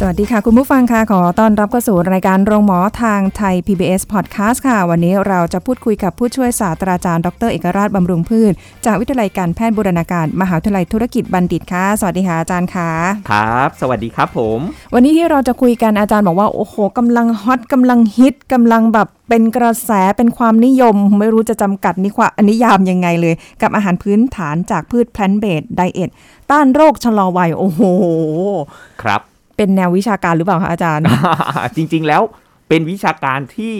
[0.00, 8.52] สวัสดีค่ะ คุณผู้ฟังค่ะ ขอต้อนรับเข้าสู่รายการโรงหมอทางไทย PBS Podcast ค่ะ วันนี้เราจะพูดคุยกับผู้ช่วยศาสตราจารย์ ดร เอกราชบำรุงพืช
[8.86, 12.90] จากวิทยาลัยการแพทย์บูรณาการ มหาวิทยาลัยธุรกิจบัณฑิตค่ะ สวัสดีค่ะอาจารย์ค่ะ
[13.30, 14.58] ครับ สวัสดีครับผม
[14.94, 26.10] วันนี้ที่เราจะคุยกันอาจารย์บอกว่าโอ้โหกำลังฮอตกำลังฮิตกำลังแบบเป็นกระแสเป็นความนิยม ไม่รู้จะจำกัดความนิยามยังไงเลย กับอาหารพื้นฐานจากพืช plant-based diet
[26.50, 27.80] ต้านโรคชะลอวัยโอ้โห
[29.04, 29.22] ครับ
[29.56, 31.04] เป็นแนววิชาการหรือเปล่าคะอาจารย์
[31.76, 32.22] จริงๆแล้ว
[32.68, 33.76] เป็นวิชาการที่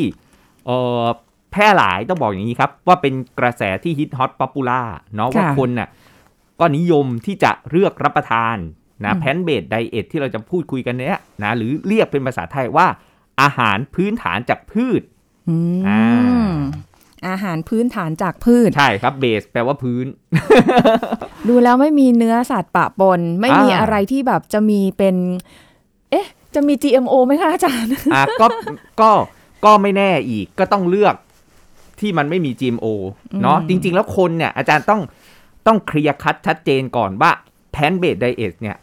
[0.67, 1.05] เอ่อ
[1.53, 4.81] แพร่หลายต้องบอกอย่างนี้ครับ ว่าเป็นกระแสที่ฮิตฮอต popular
[5.15, 5.89] เนาะว่าค่ะคนน่ะ
[6.61, 8.57] ก็นิยมที่จะเลือกรับประทาน
[9.05, 12.87] นะ plant-based diet ที่เราจะพูดคุยกันเนี้ยนะหรือเรียกเป็นภาษาไทยว่า
[13.43, 15.03] อาหารพื้นฐานจากพืช
[15.49, 15.57] อื
[15.89, 16.03] อ่า
[16.51, 16.53] ม
[17.29, 20.07] อาหารพื้นฐานจากพืช ใช่ครับ based แปลว่าพื้น
[21.49, 25.66] ดูแล้วไม่มีเนื้อสัตว์ปะปน ไม่มีอ่าอะไรที่แบบจะมีเป็นเอ๊ะ
[26.57, 28.47] จะมี GMO ไหมคะอาจารย์อะก็
[29.01, 29.11] ก็
[29.65, 31.15] ก็ไม่แน่อีกก็ต้องเลือก
[32.01, 32.87] ที่มันไม่มี GMO
[33.43, 35.01] เนาะอืมจริง ๆ แล้วคนเนี่ย อาจารย์ต้อง
[35.67, 37.31] ต้อง clear cut ชัดเจนก่อนว่า
[37.73, 38.77] plant-based diet เนี่ย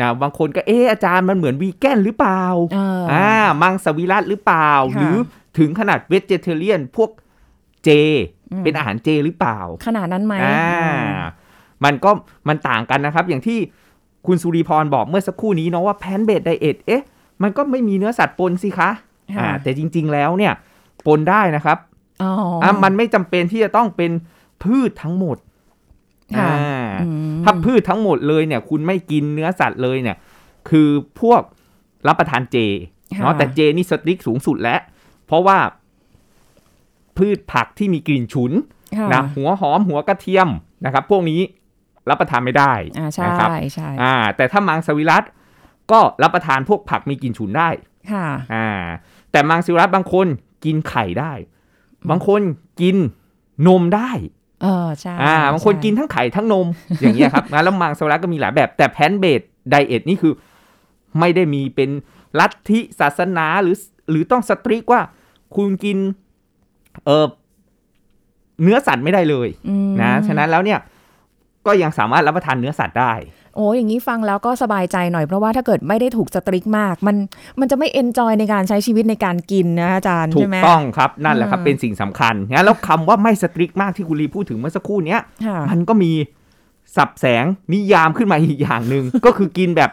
[0.00, 2.42] นะบางคนก็เอออาจารย์มันเหมือนวีแกนหรือเปล่า
[2.74, 3.30] เออออ่า
[3.62, 5.16] มังสวิรัติหรือเปล่าค่ะหรือ
[5.58, 7.10] ถึงขนาด vegetarian พวก
[7.84, 7.90] เจ
[8.52, 10.66] อืมเป็นอาหารเจหรือเปล่า ขนาดนั้นไหมอ่า
[11.84, 12.10] มันก็
[12.48, 13.58] มันต่างกันนะครับ อย่างที่
[14.26, 17.02] คุณสุริพรบอกเมื่อสักครู่นี้เนาะว่า plant-based diet เอ๊ะ
[17.42, 18.90] มันก็ไม่มีเนื้อสัตว์ปนสิคะ
[19.36, 20.52] ค่ะอ่าแต่จริง ๆแล้วเนี่ย
[21.06, 21.78] ปนได้นะครับ
[22.22, 24.12] อ๋อออ่ามันไม่จำเป็นที่จะต้องเป็น
[24.62, 25.36] พืชทั้งหมด
[26.38, 30.16] ค่ะอ่าอืมถ้าพืชทั้งหมดเลยเนี่ย คุณไม่กินเนื้อสัตว์เลยเนี่ย
[30.68, 30.88] คือ
[31.20, 31.42] พวก
[32.08, 32.56] รับประทานเจ
[33.14, 34.80] ค่ะเนาะแต่เจนี่ strict สูงสุดแล้ว
[35.26, 35.58] เพราะว่า
[37.16, 38.52] พืชผักที่มีกลิ่นฉุน
[38.98, 40.48] ค่ะนะหัวหอมหัวกระเทียม
[40.84, 41.40] นะครับ พวกนี้
[42.10, 45.24] รับประทานไม่ได้อ่าใช่นะครับใช่อ่าแต่ถ้ามังสวิรัต
[45.92, 47.68] ก็รับประทานพวกผักมีกลิ่นฉุนได้
[48.12, 48.68] ค่ะ อ่า
[49.30, 50.26] แต่มังสวิรัตบางคน
[50.64, 51.32] กินไข่ได้
[52.10, 52.40] บางคน
[52.80, 52.96] กิน
[53.66, 54.10] นมได้
[54.62, 56.66] เออ ใช่ อ่า บางคนใช่กินทั้งไข่ทั้งนม
[57.00, 60.32] อย่างเงี้ยครับนะแล้วมังสวิรัตก็มีหลายแบบ แต่แพนเบดไดเอทนี่คือ
[61.18, 61.90] ไม่ได้มีเป็น
[62.38, 63.76] ลัทธิศาสนาหรือ
[64.10, 65.00] หรือต้องสตริกว่า
[65.56, 65.98] คุณกิน
[67.04, 67.26] เออ
[68.62, 70.78] เนื้อสัตว์ไม่ได้เลยอืมนะ ฉะนั้นแล้วเนี่ย
[71.66, 73.12] ก็ยังสามารถรับประทานเนื้อสัตว์ได้
[73.56, 77.16] โอ้อย่างนี้ฟังแล้วก็สบายใจหน่อยเพราะว่าถ้าเกิดไม่ได้ถูกสตริกมาก มัน
[77.60, 86.12] มันจะไม่เอนจอยในการใช้ชีวิตในการกินนะอาจารย์ถูใช่กไหมต้องครับนั่นแหละครับอืมเป็นสิ่งสำคัญนะแล้วคำว่าไม่สตริกมากที่คุณลีพูดถึงเมื่อสักครู่เนี้ยค่ะมันก็มี
[86.96, 89.90] สับแสงนิยามขึ้นมาอีกอย่างหนึ่ง ก็คือกินแบบ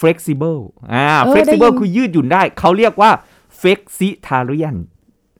[0.00, 0.60] flexible
[0.92, 3.10] อ่าเออ flexible ได้ยินคือยืดหยุ่นได้ เขาเรียกว่า
[3.60, 4.76] flexitarian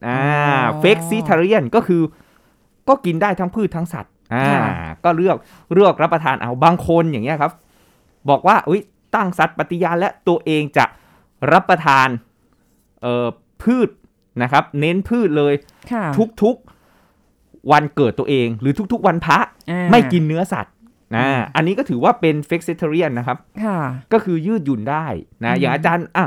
[0.06, 0.20] อ่า
[0.68, 2.02] อ๋อ flexitarian ก็คือ
[2.88, 4.62] ก็กินได้ทั้งพืชทั้งสัตว์ อ่าค่ะ
[5.04, 5.36] ก็เลือก
[5.72, 7.52] เลือกรับประทานเอาบางคนอย่างเงี้ยครับ
[8.30, 8.82] บอกว่าอุ้ย
[9.14, 10.84] ตั้งสัตว์ปฏิญาณและตัวเองจะ
[11.52, 12.08] รับประทาน
[13.02, 13.26] เอ่อ
[13.62, 13.88] พืช
[14.42, 15.54] นะครับ เน้นพืชเลย
[15.92, 16.04] ค่ะ
[16.42, 19.38] ทุกๆวันเกิดตัวเอง หรือทุกๆวันพระ
[19.70, 20.74] อ่าไม่กินเนื้อสัตว์
[21.16, 21.26] นะ
[21.56, 23.78] อันนี้ก็ถือว่าเป็น flexitarian นะครับค่ะ
[24.12, 25.06] ก็คือยืดหยุ่นได้
[25.44, 26.26] นะอืมอย่างอาจารย์อะ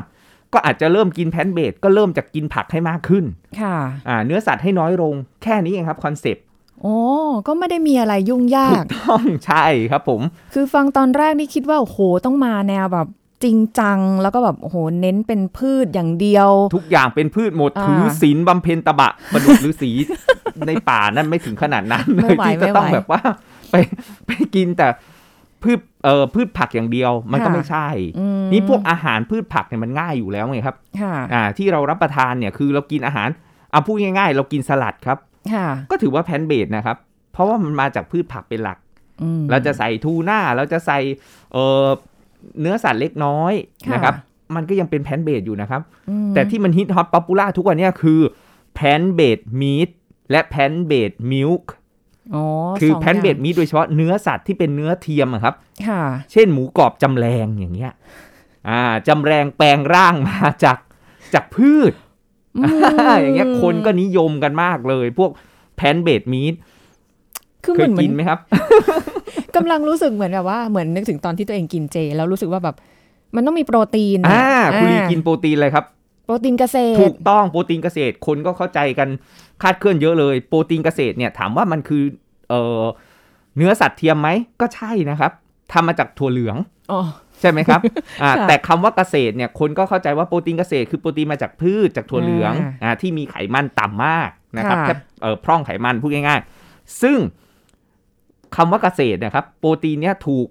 [0.53, 3.25] ก็อาจจะเริ่มกิน plant-based ก็เริ่มจากกินผักให้มากขึ้น
[3.62, 3.75] ค่ะ
[4.08, 5.13] อ่า เนื้อสัตว์ให้น้อยลง
[5.44, 6.44] แค่นี้เองครับ concept
[6.83, 6.97] โอ้
[7.47, 10.21] ก็ไม่ได้มีอะไรยุ่งยาก ถูกต้องใช่ครับผม
[10.53, 13.07] คือฟังตอนแรกนี่คิดว่า โอ้โห ต้องมาแนวแบบ
[13.44, 19.91] จริงจัง แล้วก็แบบโอ้โห เน้นเป็นพืชอย่างเดียว ทุกอย่างเป็นพืชหมดอ่าถือศีลบำเพ็ญตบะประดุจฤาษี
[20.67, 23.21] ในป่านั่นไม่ถึงขนาดนั้นเลไม่ไหวที่จะไม่ไหวต้องแบบว่า
[23.71, 23.75] ไป
[24.27, 24.88] ไปกินแต่
[25.63, 27.88] พืชเอ่อพืชผักอย่างเดียวมันก็ค่ะไม่ใช่
[28.19, 33.29] อืมนี่พวกอาหารพืชผักเนี่ยมันง่ายอยู่แล้วไงครับค่ะอ่าที่เรารับประทานเนี่ยคือเรากินอาหาร
[33.71, 35.32] เอาพูดง่ายๆ เรากินสลัดครับค่ะ
[35.92, 36.98] ก็ถือว่า plant based นะครับ
[37.34, 38.78] เพราะว่ามันมาจากพืชผักเป็นหลัก
[39.22, 41.00] อืมเราจะใส่ทูน่าเราจะใส่
[41.54, 41.88] เอ่อ
[42.62, 43.54] เนื้อสัตว์เล็กน้อย
[43.88, 44.16] ค่ะนะครับ
[44.56, 48.19] มันก็ยังเป็น plant based อยู่นะครับอืมแต่ที่มันฮิต hot popular ทุกวันเนี้ยคือ
[48.75, 49.89] plant based meat
[50.31, 51.74] และ plant based milk
[52.36, 52.44] อ๋อ
[52.80, 55.54] คือ plant based อย่าง meat โดยเฉพาะเนื้อสัตว์ที่เป็นเนื้อเทียมอะครับ
[55.88, 56.01] ค่ะ
[56.31, 57.92] เช่นหมูกรอบจำแลงอย่างเงี้ย
[58.69, 60.78] อ่าจำแลงแปลงร่างมาจาก
[61.34, 61.94] จากพืช
[62.57, 62.61] อื
[63.15, 65.31] มอย่างเงี้ยคนก็นิยมกันมากเลย พวก
[65.75, 66.54] plant based meat
[67.63, 68.39] คือเคยกินไหมครับ
[69.55, 72.75] กำลังรู้สึกเหมือนแบบว่าเหมือนนึกถึงตอนที่ตัวเองกินเจ แล้วรู้สึกว่าแบบ
[73.35, 74.45] มันต้องมีโปรตีนอ่า
[74.75, 75.85] คุณลีอ่ากินโปรตีนอะไรครับ
[76.25, 79.09] โปรตีนเกษถูตรกต้องโปรตีนเกษตร คนก็เข้าใจกัน
[79.61, 82.03] คาดเคลื่อนเยอะเลย โปรตีนเกษตรเนี่ย ถามว่ามันคือ
[82.50, 82.83] เออ
[83.57, 84.29] เนื้อสัตว์เทียมไหม
[84.61, 85.31] ก็ใช่นะครับ
[85.73, 86.73] ทำมาจากถั่วเหลืองอ๋อ
[87.39, 87.81] ใช่ไหมครับ
[88.24, 96.39] อ่าค่ะแต่คำว่าเกษตรเนี่ยคนก็เข้าใจว่าโปรตีนเกษตรคือโปรตีนมาจากพืชจากถั่วเหลืองอ่าอ่าที่มีไขมันต่ำมากนะครับค่ะแค่เออพร่องไขมันพูดง่าย
[96.69, 97.18] ๆ ซึ่ง
[98.56, 100.47] คำว่าเกษตรเนะครับ โปรตีนเนี่ยถูก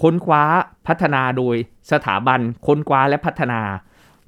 [0.00, 0.42] ค้นคว้า
[0.86, 1.56] พัฒนาโดย
[1.92, 3.60] สถาบันค้นคว้าและพัฒนา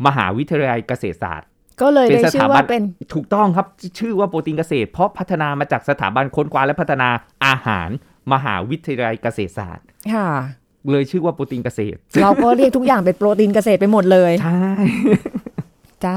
[0.07, 1.49] มหาวิทยาลัยเกษตรศาสตร์
[1.83, 2.83] ก็เลยเป็นได้สชื่ถาอบัว่านเป็น
[3.15, 3.67] ถูกต้องครับ
[3.99, 7.09] ชื่อว่าโปรตีนเกษตร เพราะพัฒนามาจากสถาบันค้นคว้าและพัฒนา
[7.47, 7.89] อาหาร
[8.33, 10.29] มหาวิทยาลัยเกษตรศาสตร์ ค่ะ
[10.91, 14.63] เลยชื่อว่าโปรตีนเกษตร เราก็เรียกทุกอย่างเป็นโปรตีนเกษตรไปหมดเลย ใช่
[16.05, 16.15] จ้า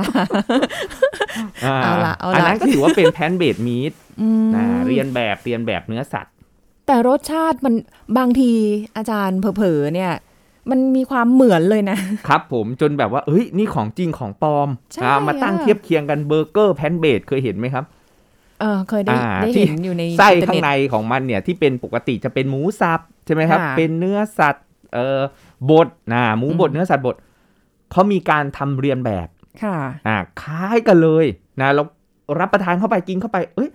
[1.74, 4.50] าเอาล่ะเอาล่ะอันนั้นก็ถือว่าเป็นแพนเบดมีดอืม
[4.88, 6.34] เลียนแบบเลียนแบบเนื้อสัตว์
[6.88, 7.74] แต่รสชาติมัน
[8.18, 8.52] บางที
[8.98, 10.12] อาจารย์เผลอๆเนี่ย
[10.70, 11.98] มันมีความเหมือนเลยนะ
[12.28, 17.84] ครับผมจนแบบว่าเอ้ย นี่ของจริงของปลอมใช่อ่ามาตั้งอะเทียบเคียงกันเบอร์เกอร์ plant based เคยเห็นไหมครับ
[18.60, 25.22] เออเคยได้อ่าได้ที่เห็นอยู่ในอินเทอร์เน็ต ไส้ข้างในของมันเนี่ยที่เป็นปกติจะเป็นหมูสับใช่ไหมครับค่ะเป็นเนื้อสัตว์เอ่อ
[25.70, 27.16] บดนะหมูบดอืมเนื้อสัตว์บด
[27.92, 29.28] เขามีการทำเลียนแบบ
[29.64, 31.26] ค่ะอ่าคล้ายกันเลย
[31.62, 31.84] นะเรา
[32.40, 33.70] รับประทานเข้าไปกินเข้าไป เอ้ย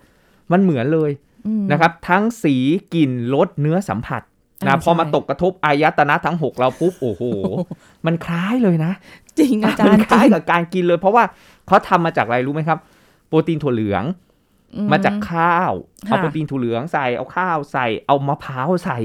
[0.51, 1.11] มันเหมือนเลย
[1.47, 2.55] อืมนะครับ ทั้งสี
[2.93, 4.21] กลิ่นรสเนื้อสัมผัส
[4.61, 7.23] อ่านะพอมาใช่ตกกระทบอายตนะทั้งหกเราปุ๊บโอ้โห
[8.05, 8.91] มันคล้ายเลยนะ
[9.39, 11.23] จริงอาจารมันย์คล้ายกับการกินเลย เพราะว่า
[11.67, 12.79] เขาทำมาจากอะไรรู้ไหมครับ
[13.27, 14.30] โปรตีนถั่วเหลืองอื
[14.91, 15.71] มาจากข้าว
[16.09, 18.99] ค่ะเอาโปรตีนถั่วเหลืองใส่เอาข้าวใส่เอามะพร้าวใส่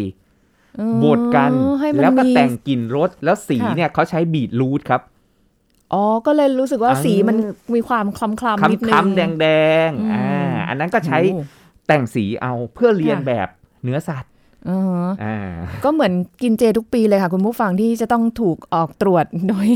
[0.77, 5.03] เออบดกันให้มันแล้วก็มีแต่งกลิ่นรสแล้วสีค่ะเนี่ยเขาใช้บีทรูทครับ
[5.93, 7.37] อ๋อ ก็เลยรู้สึกว่าอ่าสีมัน
[7.75, 9.47] มีความคล้ำคล้ำนิดนึงคล้ำๆแดงแด
[9.89, 11.43] งๆอืมอ่าอันนั้นก็ใช้โอ้
[11.87, 13.49] แต่งสีเอาเพื่อเรียนค่ะแบบ
[13.85, 14.33] เนื้อสัตว์
[14.67, 14.71] เอ
[15.03, 15.37] ออ่า
[15.87, 16.12] ก็เหมือน
[16.43, 19.69] กินเจทุกปีเลยค่ะ คุณผู้ฟังที่จะต้องถูกออกตรวจโดย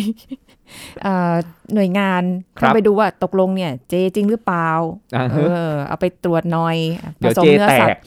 [1.02, 1.34] เอ่อ
[1.74, 2.22] หน่วยงาน
[2.58, 4.68] ครับเข้าไปดูว่าตกลงเนี่ย เจจริงหรือเปล่า
[5.16, 6.76] อ่าเอฮะอเอาไปตรวจหน่อย
[7.20, 8.02] ผเดี๋ยวสมเจเนื้อแตสัตกว์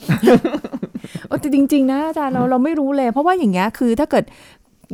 [1.26, 4.24] โอ้แต่จริง ๆ นะอาจารย์เราเราไม่รู้เลย เพราะว่าอย่างเงี้ยคือถ้าเกิด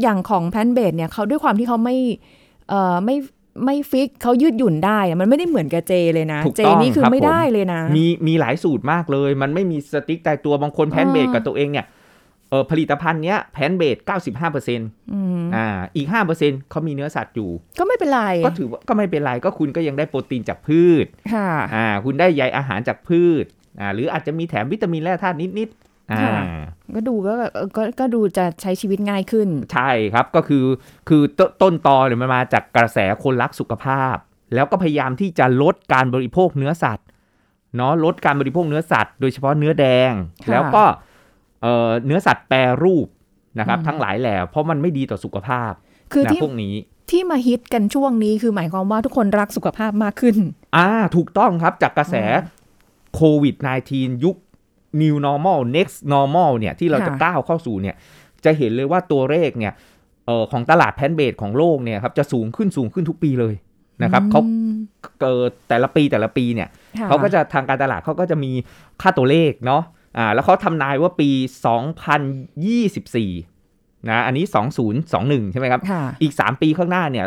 [0.02, 1.96] อย่างของ plant based เนี่ยเขาด้วยความที่เขาไม่
[2.68, 3.16] เอ่อไม่
[3.64, 11.86] ไม่ fix เขายืดหยุ่นได้อะมันไม่ได้เหมือนกับเจเลยนะถูกต้องครับผม เจนี่คือไม่ได้เลยนะ มีมีหลายสูตรมากเลย มันไม่มี strict ตายตัวบางคน plant based อ่ากับตัวเองเนี่ย
[12.50, 14.80] เออผลิตภัณฑ์เนี้ย plant based 95%อ
[15.12, 15.66] อืมอ่า
[15.96, 16.06] อีก
[16.38, 23.44] 5%เขามีเนื้อสัตว์อยู่ ก็ไม่เป็นไร ก็ถือว่าก็ไม่เป็นไร ก็คุณก็ยังได้โปรตีนจากพืชค่ะอ่า คุณได้ใยอาหารจากพืช
[23.80, 26.34] อ่าหรืออาจจะมีแถมวิตามินแร่ธาตุนิดๆอ่าค่ะ
[26.94, 30.64] ก็ดูก็แบบเออก็ก็ดูจะใช้ชีวิตง่ายขึ้น ใช่ครับก็คือ
[31.08, 34.16] คือตต้นตอเนี่ยมันมาจากกระแสคนรักสุขภาพ
[34.54, 37.06] แล้วก็พยายามที่จะลดการบริโภคเนื้อสัตว์
[37.76, 40.12] เนาะลดการบริโภคเนื้อสัตว์ โดยเฉพาะเนื้อแดง
[40.44, 40.84] ค่ะแล้วก็
[41.62, 43.06] เอ่อเนื้อสัตว์แปรรูป
[43.58, 45.72] นะครับอืมทั้งหลายแหล่เพราะมันไม่ดีต่อสุขภาพ
[46.12, 46.74] คือนะที่พวกนี้
[47.10, 50.36] ที่มาฮิตกันช่วงนี้คือหมายความว่าทุกคนรักสุขภาพมากขึ้น
[50.76, 52.58] อ่า ถูกต้องครับจากกระแสอืม
[53.14, 53.56] โควิด
[53.90, 54.36] -19 ยุค
[55.00, 57.96] new normal next normal เนี่ย ที่เราจะค่ะก้าวเข้าสู่เนี่ย
[58.44, 59.72] จะเห็นเลยว่าตัวเลขเนี่ย
[60.26, 63.54] เอ่อของตลาดแพนเบดของโลกเนี่ยครับ จะสูงขึ้นสูงขึ้นทุกปีเลย
[64.02, 64.72] นะครับเขาอืม
[65.20, 66.68] เกิดแต่ละปีแต่ละปีเนี่ย
[66.98, 68.52] ค่เขาก็จะทางการตลาดเขาก็จะมี
[69.02, 69.82] ค่าตัวเลขเนาะ
[70.18, 71.30] อ่าแล้วเขาทำนายว่าปี
[72.90, 74.44] 2024นะอันนี้
[74.98, 77.26] 2021 ใช่ไหมครับค่ะอีก 3 ปีข้างหน้าเนี่ย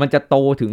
[0.00, 0.72] มันจะโตถึง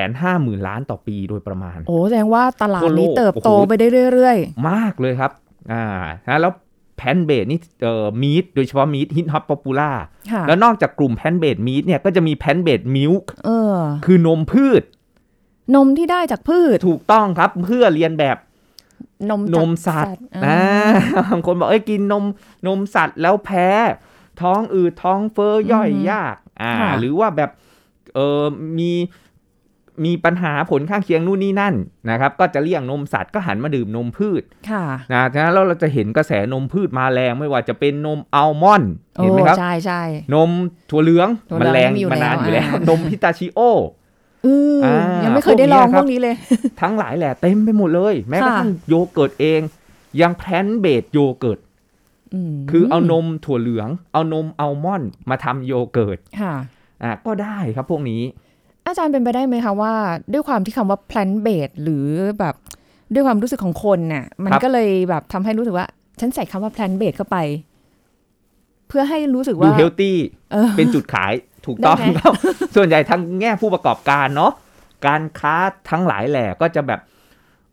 [0.00, 4.36] 750,000 ล้านต่อปีโดยประมาณ โอ้แสดงว่าตลาดทั่วโลกนี้เติบโตโอ้โหไปได้เรื่อย
[4.70, 5.30] มากเลยครับ
[5.72, 5.84] อ่า
[6.28, 6.52] นะแล้ว
[6.96, 14.82] plant based นี่เอ่อ meat โดยเฉพาะ meat ฮิต hot popular ๆค่ะแล้วนอกจากกลุ่มแพนเบดมีดเนี่ยก็จะมีแพนเบดมิลค์เออคือนมพืช
[15.74, 18.36] นมที่ได้จากพืชถูกต้องครับเพื่อเลียนแบบ
[19.30, 20.58] นมจากนมสัตว์อ่านะ
[21.30, 22.24] บางคนบอกเอ้ยกินนม
[22.66, 23.68] นมสัตว์แล้วแพ้
[24.42, 27.50] ท้องอืดท้องเฟ้อย่อยยาก อ่าค่ะหรือว่าแบบ
[28.14, 28.42] เออ
[28.78, 28.92] มี
[30.04, 31.74] มีปัญหาผลข้างเคียงนู่นนี่นั่น
[32.10, 40.02] นะครับ ก็จะเลี่ยงนมสัตว์ก็หันมาดื่มนมพืช ค่ะนะฉะนั้นแล้วเราจะเห็นกระแสนมพืชมาแรงไม่ว่าจะเป็นนมอัลมอนด์โอ้เห็นไหมครับใช่ใช่
[40.34, 40.50] นม
[40.90, 44.94] ถั่วเหลืองถั่วมันเหลืองแรงมีอยู่มานานแล้วอยู่แล้วอ่านมพิตาชิโอเอออา
[45.24, 46.34] ยังไม่เคยได้ลองพพววกกนี้นี้เลย
[46.80, 49.60] ทั้งหลายแหละเต็มไปหมดเลย แม้กระค่ะทั่งโยเกิร์ตเอง
[50.20, 56.54] ยัง plant based โยเกิร์ตคือเอานมถั่วเหลือง เอานมอัลมอนด์มาทำโยเกิร์ตค่ะ
[57.02, 58.22] อะก็ได้ครับพวกนี้
[58.86, 59.92] อาจารย์เป็นไปได้ไหมคะว่า
[60.32, 62.06] ด้วยความที่คำว่า plant based หรือ
[62.38, 62.54] แบบ
[63.14, 65.86] ด้วยความรู้สึกของคนน่ะ มันครับก็เลยแบบทำให้รู้สึกว่า
[66.20, 67.38] ฉันใส่คำว่า plant based เข้าไป
[68.88, 70.16] เพื่อให้รู้สึกดูว่า healthyตี้
[70.52, 71.32] เออเป็นจุดขาย
[71.66, 72.34] ถูกต้องได้ไหมครับ
[72.76, 74.52] ส่วนใหญ่ทั้งแง่ผู้ประกอบการเนาะ
[75.06, 75.54] การค้า
[75.90, 77.00] ทั้งหลายแหล่ก็จะแบบ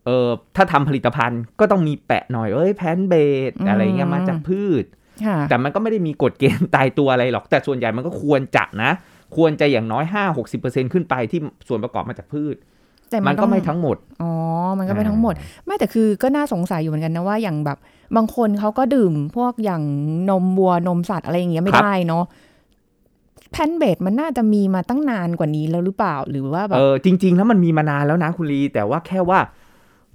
[0.04, 3.14] เออถ้าทำผลิตภัณฑ์ก็ต้องมีแปะหน่อยเอ้ยแพนเบ
[3.50, 4.84] ดอะไรเงี้ยมาจากพืช
[5.26, 8.90] ค่ะแต่มันก็ไม่ได้มีกฎเกณฑ์ตายตัวอะไรหรอก แต่ส่วนใหญ่มันก็ควรจะนะ
[9.36, 10.04] ควรจะอย่างน้อย
[10.48, 12.56] 5-60%ขึ้นไปที่ส่วนประกอบมาจากพืช
[13.10, 14.32] แต่มันก็ต้องไม่ทั้งหมด อ๋อ
[14.78, 15.34] มันก็ไม่ทั้งหมด
[15.66, 17.78] ไม่แต่คือก็น่าสงสัยอยู่เหมือนกันนะว่าอย่างแบบ
[18.16, 19.82] บางคนเขาก็ดื่มพวกอย่าง
[20.30, 22.24] นมวัวนมสัตว์อะไรอย่างเงี้ยไม่ครับได้เนาะ
[23.50, 29.40] plant based มันน่าจะมีมาตั้งนานกว่านี้แล้วหรือเปล่าหรือว่าแบเอบอจริง ๆ แล้วมันมีมานานแล้วนะคุณลี แต่ว่าแค่ว่า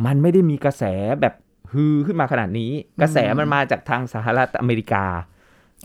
[0.05, 0.83] มันไม่ได้มีกระแส
[1.21, 1.33] แบบ
[1.73, 5.05] ฮือขึ้นมาขนาดนี้ กระแสมันมาจากทางสหรัฐอเมริกา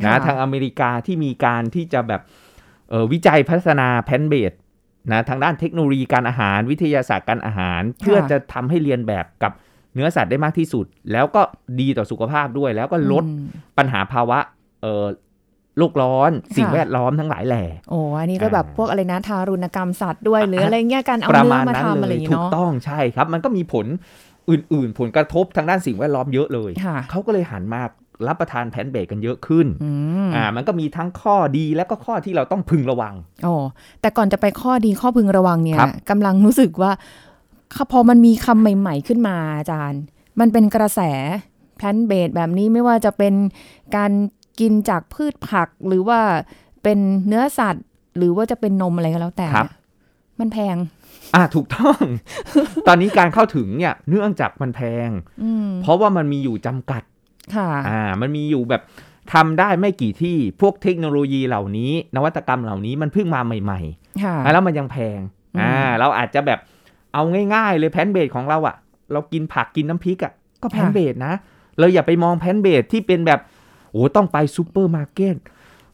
[0.04, 2.22] นะค่ะทางอเมริกาที่มีการที่จะแบบ
[2.90, 4.52] เออวิจัยพัฒนา plant based
[5.12, 9.52] นะทางด้านเทคโนโลยีการอาหารวิทยาศาสตร์การอาหาร เพื่อจะทำให้เลียนแบบกับ
[9.94, 11.42] เนื้อสัตว์ได้มากที่สุด แล้วก็
[11.80, 13.46] ดีต่อสุขภาพด้วย แล้วก็ลดอืม
[13.78, 14.38] ปัญหาภาวะ
[14.82, 15.06] เออ
[15.80, 23.86] โลกร้อน สิ่งค่ะแวดล้อมทั้งหลายแหล่โอ้อันนี้ก็แบบอ่าพวกอะไรนะทารุณกรรมสัตว์ด้วยหรืออะไรเงี้ยการเอาประเนื้มาอณมานั้นทำอะไรเลอยย่างถูเงี้กเนาะต้องใช่ครับ มันก็มีผล
[24.50, 27.82] อื่น ๆ ผลกระทบทางด้านสิ่งแวดล้อมเยอะเลยค่ะเขาก็เลยหันมา
[28.28, 29.90] รับประทานแพนเบรกกันเยอะขึ้นอื
[30.26, 33.54] มอ่า มันก็มีทั้งข้อดีและก็ข้อที่เราต้องพึงระวังโอ้
[34.00, 36.92] แต่ก่อนจะไปข้อดีข้อพึงระวังเนี่ยครับกำลังรู้สึกว่า
[37.76, 40.00] ค่ะพอมันมีคำใหม่ ๆ ขึ้นมาอาจารย์
[40.40, 41.00] มันเป็นกระแส
[41.76, 43.34] plant based แบบนี้ไม่ว่าจะเป็น
[43.96, 44.10] การ
[44.60, 46.20] กินจากพืชผักหรือว่า
[46.82, 46.98] เป็น
[47.28, 47.84] เนื้อสัตว์
[48.16, 49.76] หรือว่าจะเป็นนมอะไรก็แล้วแต่ครับเนี่ย
[50.40, 50.76] มันแพง
[51.34, 51.98] อ่าถูกต้อง
[52.88, 55.08] ตอนนี้การเข้าถึงเนี่ยเนื่องจากมันแพง
[55.42, 57.02] อืมเพราะว่ามันมีอยู่จำกัด
[57.54, 58.82] ค่ะ อ่า มันมีอยู่แบบ
[59.32, 63.80] ทำได้ไม่กี่ที่พวกเทคโนโลยีเหล่านี้ นวัตกรรมเหล่านี้มันเพิ่งมาใหม่
[64.24, 65.20] ค่ะๆอะแล้วมันยังแพง
[65.54, 66.58] อืมอ่า เราอาจจะแบบ
[67.14, 67.22] เอา
[67.54, 68.76] ง่ายๆ เลย plant based ของเราอะ
[69.12, 71.34] เรากินผักกินน้ำพริกอะก็ plant based นะ
[71.78, 73.40] เราอย่าไปมอง plant based ที่เป็นแบบ
[73.90, 75.36] โอ้ต้องไปซูเปอร์มาร์เก็ต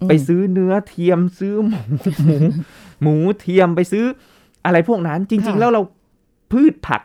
[0.09, 1.81] ไปซื้อเนื้อเทียมซื้อหมู
[2.23, 2.37] หมู
[3.03, 4.05] หมูเทียมไปซื้อ
[4.65, 5.81] อะไรพวกนั้น จริง ๆ แล้วเรา
[6.53, 7.03] พืชผัก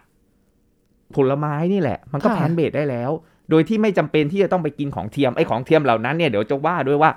[1.15, 3.11] ผลไม้นี่แหละ มันก็ plant based ได้แล้ว
[3.49, 7.11] โดยที่ไม่จำเป็นที่จะต้องไปกินของเทียมไอ้ของเทียมเหล่านั้นเนี่ยเดี๋ยวจะว่าด้วยว่า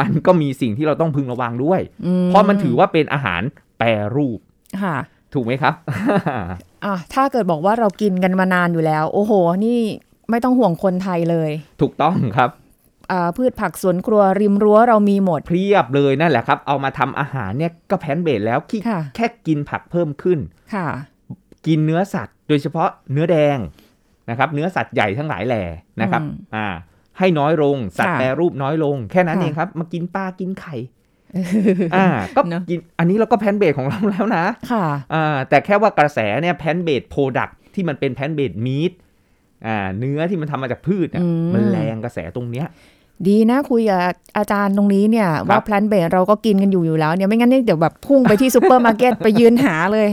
[0.00, 3.42] มันก็มีสิ่งที่เราต้องพึงระวังด้วยอืเพราะมันถือว่าเป็นอาหาร
[3.78, 4.38] แปรรูป
[4.82, 4.96] ค่ะ
[5.34, 5.74] ถูกไหมครับ
[6.84, 9.32] อะถ้าเกิดบอกว่าเรากินกันมานานอยู่แล้ว โอ้โห
[9.64, 9.78] นี่
[10.30, 12.63] ไม่ต้องห่วงคนไทยเลย ถูกต้องครับอ่า
[13.36, 20.38] พืชผักสวนครัวริมรั้วเรามีหมดเพียบเลยนั่นแหละครับ เอามาทำอาหารเนี่ยก็แพนเบดแล้วที่ค่ะแค่กินผักเพิ่มขึ้น
[20.74, 20.86] ค่ะ
[21.66, 23.58] กินเนื้อสัตว์ โดยเฉพาะเนื้อแดง
[24.30, 25.62] นะครับ เนื้อสัตว์ใหญ่ทั้งหลายแหล่
[26.00, 26.66] นะครับอืมอ่า
[27.18, 30.74] ให้น้อยลง สัตว์ค่ะแปรรูปน้อยลง แค่นั้นค่ะเองครับ มากินปลากินไข่
[31.96, 32.06] อ่า
[32.36, 38.92] ก็เนอะกินอันนี้เราก็ plant based ของเราแล้วนะ ค่ะอ่าแต่แค่ว่ากระแสเนี่ยแพนเบดโปรดักที่มันเป็นแพนเบดมีด
[39.66, 42.66] อ่าเนื้อที่มันทำมาจากพืชเนี่ยอืมมันแรงกระแสตรงเนี้ย
[43.28, 44.00] ดีนะคุยกับ
[44.36, 50.08] อาจารย์ตรงนี้เนี่ยครับว่า plant based เราก็กินกันอยู่อยู่แล้วเนี่ยไม่งั้นเนี่ยเดี๋ยวแบบพุ่งไปที่ซูเปอร์มาร์เก็ตไปยืนหาเลย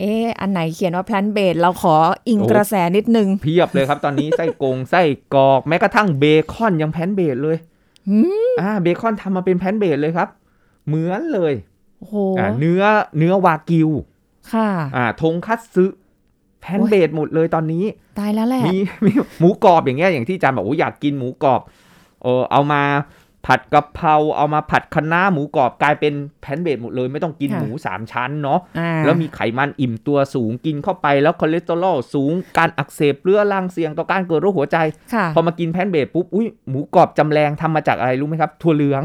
[0.00, 1.94] เอ๊ะอันไหนเขียนว่า plant based เราขอ
[2.28, 5.02] อิงกระแสนิดนึง เพียบเลยครับตอนนี้ไส้กงไส้
[5.34, 7.56] กรอกแม้กระทั่งเบคอนยัง plant based เลย
[8.08, 8.20] หื
[8.60, 10.28] อ อ่าเบคอนทำมาเป็น plant based เลยครับ
[10.86, 11.52] เหมือนเลย
[11.98, 12.82] โอ้โหอ่าเนื้อ
[13.18, 13.88] เนื้อวากิว
[14.52, 15.86] ค่ะ อ่าทงคัตสึ
[16.60, 17.84] plant based หมดเลยตอนนี้
[18.18, 21.60] ตายแล้วแหละมีมีหมูกรอบอย่างเงี้ยอย่างที่อาจารย์บอกว่าอยากกินหมูกรอบ
[22.22, 22.82] เออเอามา
[23.46, 34.76] ผัดกะเพราเอามาผัดคะน้าหมูกรอบกลายเป็น plant based หมดเลย ไม่ต้องกินค่ะหมูสามชั้นเนาะอ่าแล้วมีไขมันอิ่มตัวสูงกินเข้าไปแล้วคอเลสเตอรอลสูงการอักเสบเรื้อรังเสี่ยงต่อการเกิดโรคหัวใจ
[35.14, 39.02] ค่ะพอมากิน plant based ปุ๊บอุ้ยหมูกรอบจำแลงทำมาจากอะไรรู้ไหมครับ ถั่วเหลือง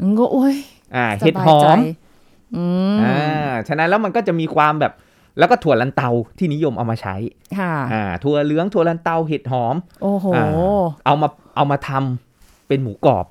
[0.00, 0.56] อืมก็โอ้ย
[0.96, 1.80] อ่าเห็ดหอม สบายใจ
[2.56, 4.92] อืมอ่าฉะนั้นแล้วมันก็จะมีความแบบ
[5.38, 7.16] แล้วก็ถั่วลันเตาที่นิยมเอามาใช้
[7.58, 10.44] ค่ะอ่าถั่วเหลืองถั่วลันเตาเห็ดหอม โอ้โหอ่า
[11.06, 12.27] เอามาเอามาทำ
[12.68, 13.26] เป็นหมูกรอบ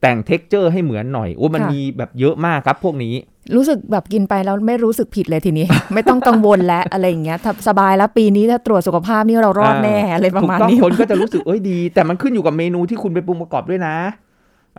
[0.00, 3.14] แต่ง texture ให้เหมือนหน่อยโอ้มันค่ะมีแบบเยอะมากครับพวกนี้
[3.56, 13.96] รู้สึกแบบกินไปแล้วไม่รู้สึกผิดเลยทีนี้ ไม่ต้องกังวลแล้วอะไรอย่างเงี้ยถ้าสบายแล้วปีนี้ถ้าตรวจสุขภาพนี่เรารอดแน่อะไรประถูกมาณต้องนี้คนก็จะรู้สึกเอ้ยดี แต่มันขึ้นอยู่กับเมนูที่คุณไปปรุงประกอบด้วยนะ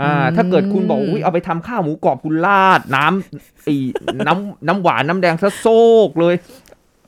[0.02, 3.76] อ่าอืมถ้าเกิดคุณบอกอุ้ยเอาไปทำข้าวหมูกรอบคุณราด น้ำไอ้
[4.28, 5.68] น้ำน้ำหวานน้ำแดงซะโซ
[6.08, 6.36] กเลย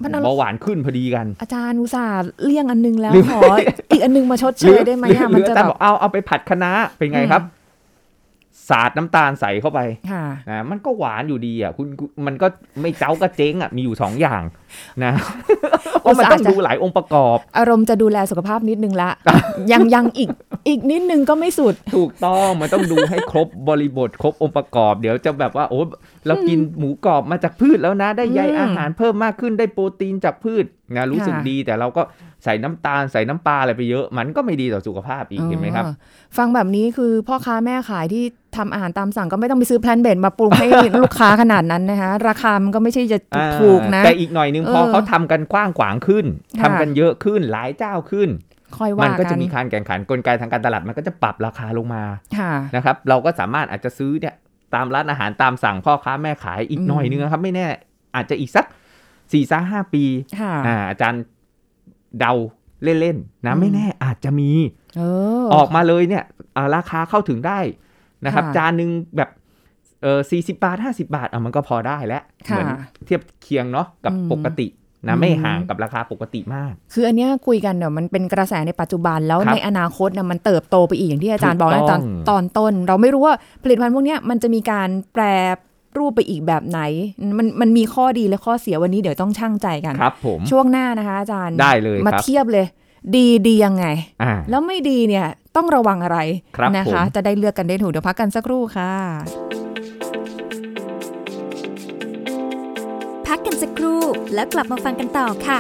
[0.04, 3.42] มันเอาเบาหวานขึ้นพอดีกัน อาจารย์อุตส่าห์เลี่ยงอันนึงแล้วหรือขอ
[3.92, 7.42] อีกอันนึงมาชดเชยได้ไหมอะหมันรือจะแต่แบบบอกเอาเอาไปผัดคะน้าเป็นไงครับ
[8.70, 9.80] สาดน้ำตาลใส่เข้าไป
[10.12, 12.48] ค่ะนะมันก็หวานอยู่ดีอะคุณคุณมันก็
[12.82, 14.44] ไม่เจ้ากระเจ๊งอะมีอยู่สองอย่าง
[15.04, 15.14] นะ
[16.02, 19.10] เพราะมันต้องดูหลายองค์ประกอบ อารมณ์จะดูแลสุขภาพนิดนึงละ
[19.72, 20.30] ยังยังอีก
[20.68, 25.80] อีกนิดนึงก็ไม่สุด ถูกต้องมันต้องดูให้ครบบริบทครบองค์ประกอบ เดี๋ยวจะแบบว่าโอ้
[26.28, 32.02] เรากินหมูกรอบมาจากพืชแล้วนะ ได้ใยอืมอาหารเพิ่มมากขึ้นได้โปรตีนจากพืชนะรู้สึกค่ะดีแต่เราก็
[32.44, 35.94] ใส่น้ำตาลใส่น้ำปลาอะไรไปเยอะ มันก็ไม่ดีต่อสุขภาพอีกเห็นไหมครับอ๋อ
[36.38, 38.24] ฟังแบบนี้คือพ่อค้าแม่ขายที่
[38.58, 40.68] ทำอาหารตามสั่งก็ไม่ต้องไปซื้อแพลนเบดมาปรุงให้
[41.02, 46.26] ลูกค้าขนาดนั้นนะคะราคามันก็ไม่ใช่จะอ่าถูกนะ แต่อีกหน่อยนึงพอเออเขาทำกันกว้างขวางขึ้น
[46.60, 48.30] ค่ะทำกันเยอะขึ้นหลายเจ้าขึ้น
[48.78, 52.04] ค่อยมัว่านก็กัจะนมีการแข่งขันกลไกทางการตลาดมันก็จะปรับราคาลงมา
[52.38, 54.36] ค่ะนะครับ เราก็สามารถอาจจะซื้อเนี่ย
[54.76, 57.68] ตามร้านอาหารตามสั่งพ่อค้าแม่ขายอีกอืมหน่อยนึงนะครับ ไม่แน่
[58.16, 58.66] อาจจะอีกสัก
[59.34, 60.04] สี่สห้าปี
[60.40, 61.22] ค่ะอ่าอาจารย์
[62.20, 62.34] เดา
[62.84, 64.52] เล่นๆนะอืมไม่แน่อาจจะมี
[64.98, 65.02] เอ
[65.42, 66.24] อออกมาเลยเนี่ย
[66.56, 67.60] อ่าราคาเข้าถึงได้
[68.26, 69.30] นะครับค่ะจานหนึ่งแบบ
[70.02, 72.70] เออสี่สิบาทห้าสิบาทอะมันก็พอได้แล้วค่ะเหมืน
[73.06, 74.68] เทียบเคียงเนาะกับอืมปกติ
[75.08, 85.24] นะอืมไม่ห่างกับราคาปกติมาก คืออันเนี้ยคุยกันเดี๋ยวมันเป็นกระแสในปัจจุบันแล้วครับในอนาคตเนี่ยมันเติบโตไปอีกอย่างที่อาจารย์ถูบกอกในตอนต้องตอนต้น เราไม่รู้ว่าผลิตภัณฑ์พวกเนี้ยมันจะมีการแปร
[85.98, 86.80] รูปไปอีกแบบไหน
[87.38, 92.66] มันมันมีข้อดีและข้อเสียวันนี้เดี๋ยวต้องช่างใจกันครับ ผมช่วงหน้านะคะ อาจารย์ได้เลยมาครับเทียบเลย
[93.16, 93.86] ดีดียังไง
[94.24, 96.20] อ่าแล้วไม่ดีเนี่ยต้องระวังอะไร
[96.58, 98.94] ครับนะคะผมจะได้เลือกกันได้ถูกเดี๋ยวพักกันสักครู่ค่ะ
[103.28, 104.02] พักกันสักครู่
[104.34, 105.60] แล้วกลับมาฟังกันต่อค่ะ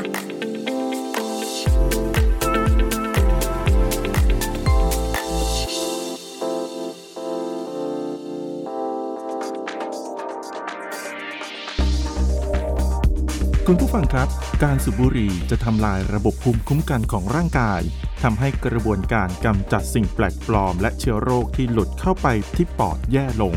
[13.71, 14.29] คุณผู้ฟังครับ
[14.63, 17.81] การสูบบุหรี่จะทำลายระบบภูมิคุ้มกันของร่างกาย
[18.23, 23.55] ทำให้กระบวนการกำจัดสิ่งแปลกปลอม และเชื้อโรคที่หลุดเข้าไปที่ปอดแย่ลง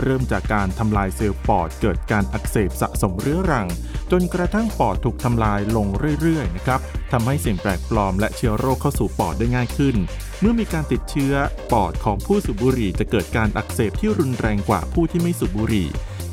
[0.00, 3.68] เริ่มจากการทำลายเซลล์ปอดเกิดการอักเสบสะสมเรื้อรัง
[4.10, 5.86] จนกระทั่งปอดถูกทำลายลง
[6.20, 6.80] เรื่อยๆนะครับ
[7.12, 9.96] ทำให้สิ่งแปลกปลอมและเชื้อโรคเข้าสู่ปอดได้ง่ายขึ้น
[10.40, 11.34] เมื่อมีการติดเชื้อ
[11.72, 15.88] ปอดของผู้สูบบุหรี่จะเกิดการอักเสบที่รุนแรงกว่าผู้ที่ไม่สูบบุหรี่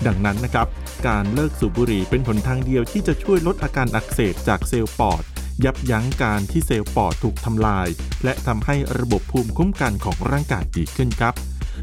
[0.06, 0.68] ดังนั้นนะครับ
[1.08, 5.24] การเลิกสูบบุหรี่เป็นหนทางเดียวที่จะช่วยลดอาการอักเสบจากเซลล์ปอด
[5.66, 7.88] ยับยั้งการที่เซลล์ปอดถูกทำลาย
[8.24, 11.34] และทำให้ระบบภูมิคุ้มกันของร่างกายดีขึ้นครับ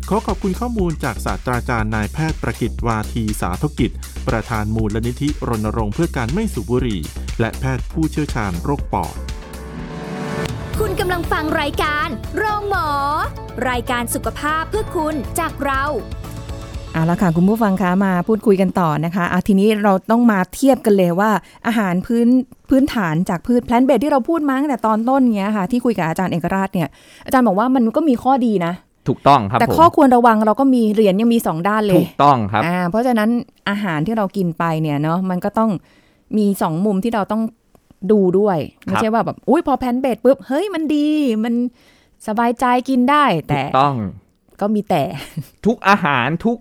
[0.08, 3.90] ขอขอบคุณข้อมูลจากศาสตราจารย์นายแพทย์ประกิตวาทีสาธกิจ
[4.28, 7.00] ประธานมูลนิธิรณรงค์เพื่อการไม่สูบบุหรี่
[7.40, 9.16] และแพทย์ผู้เชี่ยวชาญโรคปอด
[10.78, 12.88] คุณกำลังฟังรายการโรงหมอ
[13.68, 15.84] รายการสุขภาพเพื่อคุณจากเรา
[16.94, 21.30] เอาละค่ะ คุณผู้ฟังคะมาพูดคุยกันต่อนะคะอาทีนี้เราต้องมาเทียบกันเลยว่า
[21.66, 22.26] อาหารพื้น
[22.70, 26.88] พื้นฐานจากพืชแพลนเบสที่เราพูดมาตั้งแต่ตอนต้นเนี้ยค่ะ ที่คุยกับอาจารย์เอกราชเนี่ย
[27.24, 28.72] อาจารย์บอกว่ามันก็มีข้อดีนะ
[29.08, 33.30] ถูกต้องครับแต่ผมข้อควรระวังเราก็มีเหรียญยังมีสองด้านเลถูยกต้องครับอ่าเพราะฉะนั้น
[33.68, 35.70] อาหารที่เรากินไปเนี่ยเนาะมันก็ต้อง
[36.36, 37.42] มีสองมุมที่เราต้อง
[38.12, 41.08] ดูด้วยไม่ใช่ว่าแบบอุ้ยพอ plant-based ปุ๊บเฮ้ยมันดี
[41.44, 41.54] มัน
[42.28, 43.94] สบายใจกินได้ถูกต้องแต่
[44.60, 45.02] ก็มีแต่
[45.66, 46.58] ทุกอาหารทุก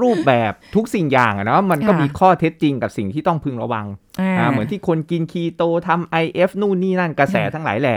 [0.00, 3.86] รูปแบบทุกสิ่งอย่างอะเนาะมันก็ค่ะมีข้อเท็จจริงกับสิ่งที่ต้องพึงระวัง
[4.20, 7.96] อ่าอ่าเหมือนที่คนกินคีโตทำ IF นู่นนี่นั่นกระแสค่ะทั้งหลายแหล่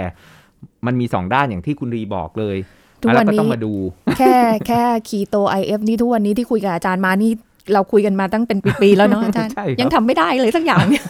[0.86, 2.58] มันมีสองด้านอย่างที่คุณลีบอกเลย
[3.02, 3.74] ทุกอะแล้วก็วันนี้ต้องมาดู
[4.18, 4.36] แค่
[4.68, 7.32] แค่คีโต IF นี่ทุกวันนี้ที่คุยกับอาจารย์มานี่
[7.74, 11.04] เราคุยกันมาตั้งเป็นปีๆแล้วเนาะอาจารย์ใช่ครับยังทำไม่ได้เลยสักอย่างเนี่ย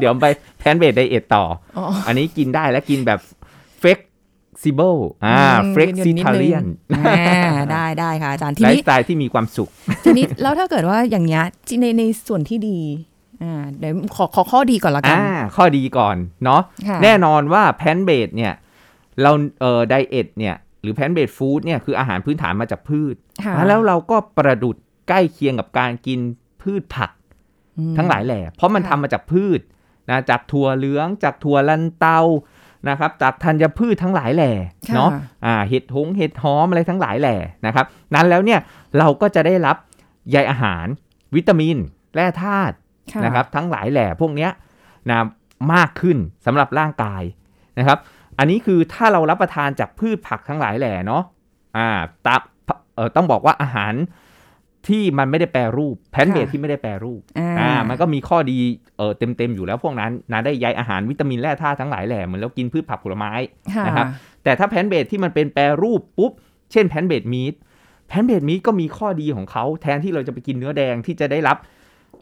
[0.00, 0.26] เดี๋ยวไป
[0.58, 1.44] plant-based diet ต่อ
[1.76, 3.20] อ๋ออันนี้กินได้และกินแบบ
[4.62, 6.64] flexible อ่าอืม flexitarian
[6.98, 9.68] อ่าได้ได้ค่ะอาจารย์ทีนี้ไลฟ์สไตล์ที่มีความสุข
[10.04, 12.80] ทีนี้แล้วถ้าเกิดว่าอย่างเงี้ยที่ในในส่วนที่ดี
[13.42, 18.52] อ่าเดี๋ยวขอขอข้อดีก่อนละกันอ่าข้อดีก่อนเนาะค่ะแน่นอนว่า plant-based เนี่ย
[19.22, 24.76] เราเอ่อ diet เนี่ยหรือ plant-based food เนี่ยคืออาหารพื้นฐานมาจากพืชค่ะแล้วเราก็ประดุด
[25.08, 26.20] ใกล้เคียงกับการกิน
[26.62, 27.10] พืชผัก
[27.78, 29.60] อืมทั้งหลายแหล่เพราะมันค่ะทำมาจากพืช
[30.10, 32.20] นะจากถั่วเหลืองจากถั่วลันเตา
[32.88, 34.52] นะครับจากธัญพืชทั้งหลายแหล่
[34.88, 35.10] ค่ะเนาะ
[35.46, 38.60] อ่าเห็ดหงเห็ดหอมอะไรทั้งหลายแหล่นะครับ นั้นแล้วเนี่ย
[38.98, 39.76] เราก็จะได้รับ
[40.30, 40.86] ใยอาหาร
[41.34, 41.76] วิตามิน
[42.14, 42.74] แร่ธาตุ
[43.12, 44.50] ค่ะนะครับ ทั้งหลายแหล่พวกเนี้ย
[45.10, 45.18] นะ
[45.74, 47.22] มากขึ้นสำหรับร่างกาย
[47.78, 47.98] นะครับ
[48.38, 51.22] อันนี้คือถ้าเรารับประทานจากพืชผักทั้งหลายแหล่เนาะ
[51.76, 51.88] อ่า
[52.26, 52.40] ตาม
[52.96, 53.92] เออต้องบอกว่าอาหาร
[54.88, 58.58] ที่มันไม่ได้แปรรูป plant-based ค่ะที่ไม่ได้แปรรูปอ่าอ่ามันก็มีข้อดี
[58.96, 63.32] เออเต็มๆอยู่แล้วพวกนั้นนะได้ใยอาหารวิตามินแร่ธาตุทั้งหลายแหล่เหมือนเรากินพืชผักผลไม้
[63.76, 64.06] ค่ะนะครับ
[64.44, 66.32] แต่ถ้า plant-based ที่มันเป็นแปรรูปปุ๊บ
[66.72, 67.54] เช่น plant-based meat
[68.08, 71.56] plant-based meat ก็มีข้อดีของเขาแทนที่เราจะไปกินเนื้อแดงที่จะได้รับ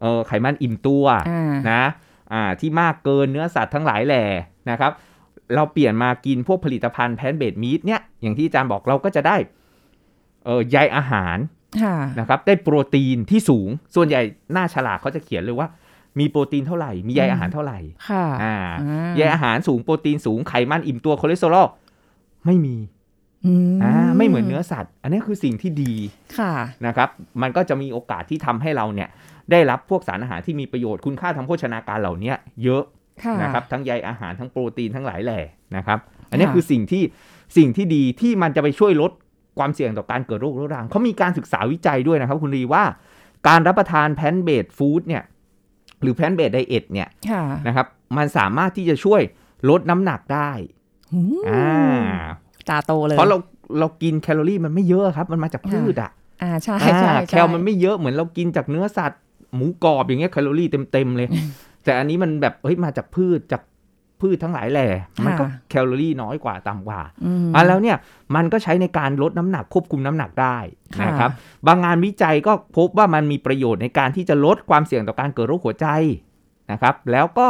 [0.00, 1.84] เออไขมันอิ่มตัวอ่านะ
[2.32, 4.24] อ่าที่มากเกินเนื้อสัตว์ทั้งหลายแหล่
[4.70, 4.92] นะครับ
[5.54, 9.36] เราเปลี่ยนมากินพวกผลิตภัณฑ์ plant-based meat เนี่ยอย่างที่อาจารย์บอกเราก็จะได้
[10.44, 11.57] เออใยอาหารค่ะ
[12.18, 14.20] นะครับได้โปรตีนที่สูงส่วนใหญ่
[14.52, 15.68] หน้าฉลากเขาจะเขียนเลยว่า
[16.18, 17.78] มีโปรตีนเท่าไหร่ มีใยอาหารเท่าไหร่
[18.08, 21.66] ค่ะอ่าอ่าใยอาหารสูงโปรตีนสูงไขมันอิ่มตัวคอเลสเตอรอล
[22.46, 22.76] ไม่มี
[23.46, 25.92] อืมอ่าไม่เหมือนเนื้อสัตว์ อันนี้คือสิ่งที่ดี
[26.38, 26.52] ค่ะ
[26.86, 27.08] นะครับ
[27.42, 29.08] มันก็จะมีโอกาสที่ทำให้เราเนี่ย
[29.50, 32.32] ได้รับพวกสารอาหารที่มีประโยชน์คุณค่าทางโภชนาการเหล่านี้
[32.64, 32.82] เยอะ
[33.24, 35.40] ค่ะนะครับ ทั้งใยอาหารทั้งโปรตีนทั้งหลายแหล่
[35.76, 35.98] นะครับ
[36.30, 37.02] อันนี้ค่ะคือสิ่งที่
[37.56, 39.12] สิ่งที่ดีที่มันจะไปช่วยลด
[39.58, 42.84] ความเสี่ยงต่อการเกิดโรคเรื้อรังเขามีการศึกษาวิจัยด้วยนะครับคุณลีว่า
[43.48, 45.22] การรับประทาน plant-based food เนี่ย
[46.02, 49.20] หรือ plant-based diet เนี่ยค่ะนะครับ มันสามารถที่จะช่วย
[49.68, 50.50] ลดน้ำหนักได้
[51.12, 51.68] หูอ่า
[52.68, 53.36] ตาโตเลยเพราะเรา
[53.78, 56.10] เรากินแคลอรี่มันไม่เยอะครับ มันมาจากพืชอะ
[56.42, 59.20] อ่าใช่อ่าใช่แคลมันไม่เยอะเหมือนเรากินจากเนื้อสัตว์
[59.54, 61.28] หมูกรอบอย่างเงี้ยแคลอรี่เต็มๆเลย
[61.84, 63.62] แต่อันนี้มันแบบเฮ้ยมาจากพืชจาก
[64.20, 64.88] พืชทั้งหลายแหล่
[65.24, 67.96] มันก็แคลอรี่น้อยกว่าต่ำกว่าอืมอะแล้วเนี่ย
[68.36, 70.56] มันก็ใช้ในการลดน้ำหนักควบคุมน้ำหนักได้
[70.98, 71.30] ค่ะนะครับ
[71.66, 75.86] บางงานวิจัยก็พบว่ามันมีประโยชน์ในการที่จะลดความเสี่ยงต่อการเกิดโรคหัวใจ
[76.72, 77.48] นะครับ แล้วก็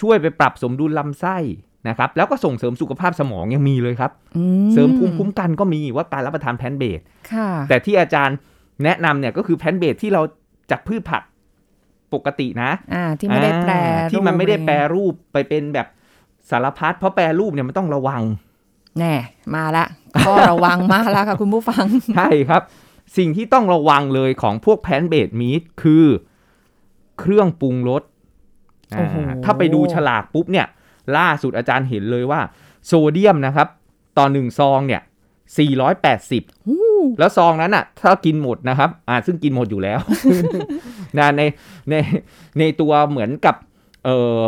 [0.00, 1.36] ช่วยไปปรับสมดุลลำไส้
[1.88, 7.00] นะครับแล้วก็ส่งเสริมสุขภาพสมองยังมีเลยครับอืเสริมภูมิคุ้มกันก็มีว่าการรับประทาน plant-based
[7.32, 8.36] ค่ะแต่ที่อาจารย์
[8.84, 10.22] แนะนำเนี่ยก็คือ plant-based ที่เรา
[10.70, 11.22] จากพืชผัก
[12.14, 15.86] ปกตินะอ่าที่ไม่ได้แปรอ่าที่มันไม่ได้แปรรูปรูปไปเป็นแบบ
[16.50, 18.22] สารพัดเพราะแปรรูปเนี่ยมันต้องระวัง
[18.98, 19.14] แน่
[19.54, 19.84] มาละ
[20.26, 21.84] ข้อระวังมาแล้วค่ะคุณผู้ฟัง
[22.16, 22.62] ใช่ครับ
[23.16, 26.04] สิ่งที่ต้องระวังเลยของพวกแพนเบดมีดคือ
[27.18, 28.02] เครื่องปรุงรส
[28.96, 30.66] โอ้โหอ่าถ้าไปดูฉลากปุ๊บเนี่ย
[31.16, 32.40] ล่าสุดอาจารย์เห็นเลยว่า
[32.86, 33.68] โซเดียมนะครับ
[34.18, 35.02] ต่อหนึ่งซองเนี่ย
[36.34, 39.98] 480 แล้วซองนั้นอะ ถ้ากินหมดนะครับ อ่าซึ่งกินหมดอยู่แล้ว
[41.18, 41.42] นะใน
[41.90, 41.94] ใน
[42.58, 43.56] ในตัวเหมือนกับ
[44.04, 44.38] เออ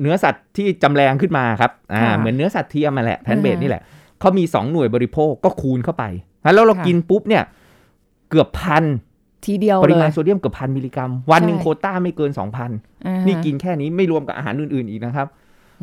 [0.00, 3.82] เนื้อสัตว์ที่จำแลงขึ้นมาครับอ่าค่ะเหมือนเนื้อสัตว์เทียมมาแหละ plant-based อ่านี่นี่แหละ
[4.20, 6.04] เขามีสองหน่วยบริโภคก็คูณเข้าไป
[6.54, 7.42] แล้วเราค่ะกินปุ๊บเนี่ย
[8.30, 8.84] เกือบพัน
[9.44, 15.26] ทีเดียวเลยปริมาณโซเดียมเกือบพันมิลลิกรัม วันหนึ่งใช่โควต้าไม่เกิน 2,000อ่าฮะนี่กินแค่นี้ไม่รวมกับอาหารอื่น ๆ อีกนะครับ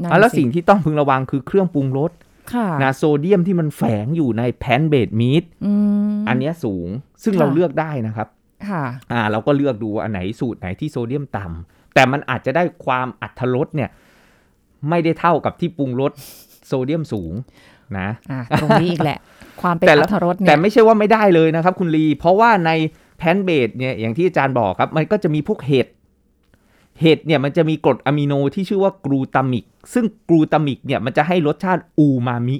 [0.01, 2.11] นั่นอะแล้วสิสิ่งที่ต้องพึงระวังคือเครื่องปรุงรส
[2.53, 5.73] ค่ะนะโซเดียมที่มันแฝงอยู่ในแพนเบดมีดอื
[6.11, 6.87] มอันเนี้ยสูง
[7.23, 8.27] ซึ่งค่ะเราเลือกได้นะครับ
[8.67, 13.89] ค่ะ อ่า เราก็เลือกดูว่าอันไหนสูตรไหนที่โซเดียมต่ำ แต่มันอาจจะได้ความอรรถรสเนี่ย
[14.89, 16.11] ไม่ได้เท่ากับที่ปรุงรส
[16.67, 17.33] โซเดียมสูง
[17.99, 19.19] นะอ่าตรงนี้อีกแหละ
[19.61, 22.71] ความเป็นอรรถรสเนี่ยแหละแต่แต่ไม่ใช่ว่าไม่ได้เลยนะครับ คุณลี เพราะว่าใน
[23.17, 25.87] plant-based เนี่ยอย่างที่อาจารย์บอกครับ มันก็จะมีพวกเห็ด
[27.01, 32.57] เห็ดเนี่ยมันจะมีกรดอะมิโนที่ชื่อว่ากลูตามิก ซึ่งกลูตามิกเนี่ยมันจะให้รสชาติอูมามิ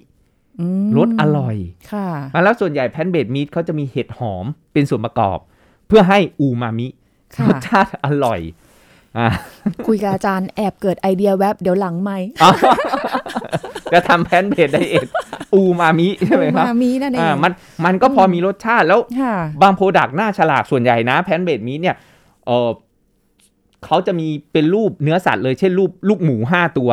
[0.59, 1.55] อืมรสอร่อย
[1.91, 2.07] ค่ะ
[2.43, 5.37] แล้วส่วนใหญ่แพนเบดมีดเขาจะมีเห็ดหอมเป็นส่วนประกอบ
[5.87, 6.87] เพื่อให้อูมามิ
[7.35, 8.68] ค่ะรสชาติอร่อยอ่า
[9.87, 12.17] คุยกับอาจารย์แอบเกิดไอเดียแวบเดี๋ยวหลังไม่
[13.93, 15.07] จะทำ plant-based diet
[15.53, 17.51] อูมามิใช่ไหมครับมามีนั่นเองอ่ามัน
[17.85, 21.95] มันก็พอมีรสชาติแล้วค่ะบาง product หน้าฉลากส่วนใหญ่นะ plant-based meat เนี่ย
[22.45, 22.69] เออ
[23.85, 26.91] เขาจะมีเป็นรูปเนื้อสัตว์เลยเช่นรูปลูกหมูห้าตัว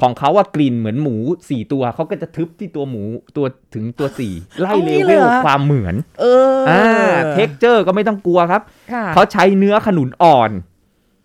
[0.00, 1.16] ของเขาว่ากลิ่นเหมือนหมู
[1.48, 3.02] สี่ตัวเขาก็จะทึบที่ตัวหมู
[3.36, 6.24] ตัวถึงตัวสี่ไล่ level เอางี้เลยเหรอความเหมือน เอ
[6.54, 10.50] ออ่า texture ก็ไม่ต้องกลัวครับค่ะเขาใช้เนื้อขนุนอ่อน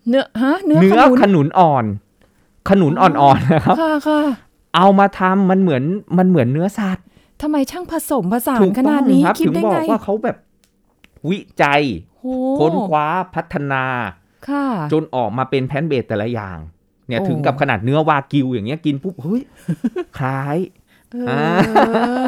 [0.08, 1.84] เนื้อฮะเนื้อเนื้อขนุนขนุนอ่อน
[2.70, 4.20] ขนุนอ่อนๆนะครับค่ะค่ะ
[4.76, 5.82] เอามาทำมันเหมือน
[6.18, 7.04] มันเหมือนเนื้อสัตว์
[7.42, 10.36] ทำไมช่างผสมผสาถูนกขต้นาอดงนี้ครับคิดถึงได้บอไงกว่าเขาแบบ
[11.28, 11.82] วิจัย
[12.18, 13.84] โอ้ค้นคว้าพัฒนา
[14.48, 16.58] ค่ะจนออกมาเป็นแพนเบดแต่ละอย่าง
[17.08, 19.42] เนี่ยโอ้ถึงกับขนาดเนื้อวากิวอย่างเงี้ยกินปุ๊บเฮ้ย
[20.18, 20.58] คล้าย
[21.28, 21.32] เอ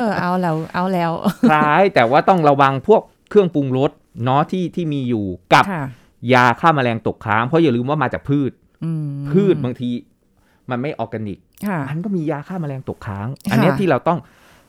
[0.03, 1.13] อเอาแล้วเอาแล้ว
[1.51, 3.91] คล้ายแต่ว่าต้องระวังพวกเครื่องปรุงรส
[4.25, 5.85] เนาะที่ที่มีอยู่กับค่ะ
[6.33, 8.53] ยาฆ่าแมลงตกค้าง เพราะอย่าลืมว่ามาจากพืช
[8.85, 9.91] อืมพืชบางที
[10.71, 14.19] มันไม่ออร์แกนิกค่ะมันก็มียาฆ่าแมลงตกค้างค่ะอันเนี้ยที่เราต้อง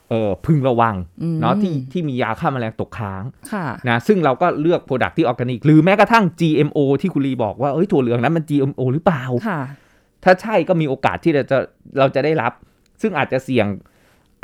[0.09, 9.59] เออพึงระวังอืมเนาะที่ที่มียาฆ่าแมลงตกค้างค่ะนะซึ่งเราก็เลือก product ที่ออร์แกนิกหรือแม้กระทั่ง GMO ที่คุณลีบอกว่าเอ้ยถั่วเหลืองนั้นมัน GMO หรือเปล่าค่ะ
[10.23, 11.57] ถ้าใช่ก็มีโอกาสที่เราจะ
[11.99, 12.51] เราจะได้รับ
[13.01, 13.67] ซึ่งอาจจะเสี่ยง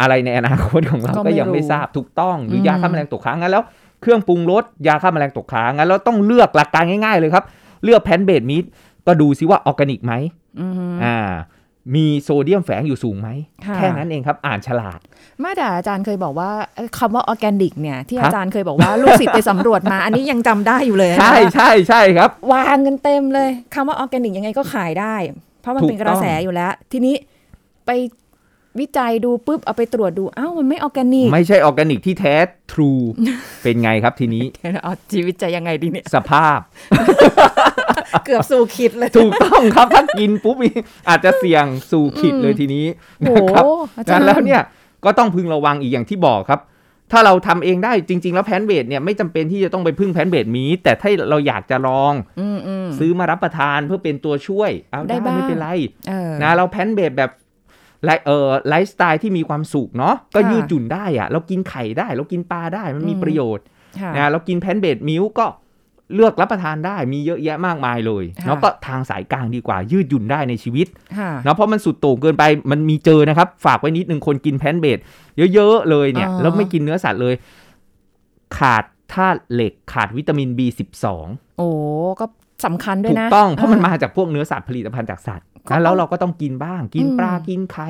[0.02, 3.64] อะไรในอนาคตของเราก็ไม่ก็ยังไม่รู้ทราบถูกต้อง หรืออมยาฆ่าแมลงตกค้างงั้นแล้ว
[4.02, 7.46] เครื่องปรุงรสยาฆ่าแมลงตกค้างงั้นเราต้องเลือกหลักการง่ายๆเลยครับ
[7.84, 8.66] เลือกแพนเบดมีด
[9.08, 10.14] ก็ดูซิว่าออร์แกนิกไหม
[10.60, 11.18] อืมอ่า
[11.96, 13.30] มีโซเดียมแฝงอยู่สูงไหม
[13.66, 15.00] ค่ะแค่นั้นเองครับ อ่านฉลาก
[15.40, 25.16] ไม่แต่อาจารย์เคยบอกว่าเอ้ยคำว่าออร์แกนิกเนี่ย ที่ครับอาจารย์เคยบอกว่าลูกศิษย์ไปสำรวจมา อันนี้ยังจำได้อยู่เลยนะใช่ใช่ใช่ครับ วางกันเต็มเลยคำว่าออร์แกนิกยังไงก็ขายได้
[25.62, 27.16] เพราะมันถูกเป็นกระแสต้องอยู่แล้ว ทีนี้
[27.86, 27.90] ไป
[28.80, 32.36] วิจัยดูปุ๊บเอาไปตรวจดูอ้าวมันไม่ออร์แกนิก ไม่ใช่ออร์แกนิกที่แท้
[32.72, 33.04] true
[33.64, 34.46] เป็นไงครับทีนี้
[34.84, 36.60] เอาชีวิตจะยังไงดีเนี่ย สภาพ
[38.26, 40.76] เกือบสู่ขิตเลย ถูกต้องครับถ้ากินปุ๊บนี่
[41.10, 42.86] อาจจะเสี่ยงสู่ขิตเลยทีนี้
[43.20, 43.64] โอ้นะครับ
[43.98, 44.62] อาจารงั้นย์แล้วเนี่ย
[45.06, 46.62] ก็ต้องพึงระวังอีกอย่างที่บอกครับ
[47.12, 55.68] ถ้าเราทำเองได้จริง ๆ แล้ว plant-based เนี่ยไม่จำเป็นที่จะต้องไปพึ่ง plant-based meat แต่ถ้าเราอยากจะลองอืมอืมซื้อมารับประทานเพื่อเป็นตัวช่วย เอาได้ได้บ้างไม่เป็นไร
[56.10, 57.32] เออนะเรา plant-based แบบ
[58.06, 63.66] ไลเอ่อไลฟ์สไตล์ที่มีความสุขเนาะก็ค่ะยืดหยุ่นได้อะเรากินไข่ได้ เรากินปลาได้มันมีอืมประโยชน์
[64.00, 65.48] ค่ะนะเรากิน plant-based meal ก็
[66.16, 70.88] เลือกรับประทานได้มีเยอะแยะมากมายเลยค่ะแล้วก็ทางสายกลางดีกว่า ยืดหยุ่นได้ในชีวิต
[71.18, 75.00] ค่ะเนาะเพราะมันสุดโต่งเกินไปมันมีเจอนะครับ ฝากไว้นิดนึงคนกิน plant-based
[75.54, 77.36] เยอะๆเลยเนี่ยอ๋อแล้วไม่กินเนื้อสัตว์เลย
[78.58, 78.84] ขาด
[79.14, 81.06] ธาตุเหล็กขาดวิตามิน B12
[81.58, 81.70] โอ้
[82.20, 82.26] ก็
[82.66, 87.90] สำคัญด้วยนะถูกต้องเพราะมันมาจากพวกเนื้อสัตว์ผลิตภัณฑ์จากสัตว์ก็งั้นแล้วเราก็ต้องกินบ้าง กินอืมปลากินไข่